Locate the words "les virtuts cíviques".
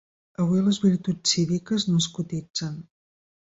0.67-1.87